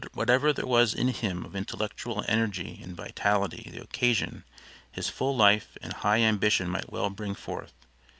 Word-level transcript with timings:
Whatever 0.13 0.51
there 0.51 0.65
was 0.65 0.95
in 0.95 1.09
him 1.09 1.45
of 1.45 1.55
intellectual 1.55 2.25
energy 2.27 2.79
and 2.81 2.95
vitality 2.97 3.69
the 3.71 3.83
occasion, 3.83 4.43
his 4.91 5.09
full 5.09 5.35
life 5.37 5.77
and 5.79 5.93
high 5.93 6.21
ambition 6.21 6.69
might 6.71 6.91
well 6.91 7.11
bring 7.11 7.35
forth. 7.35 7.73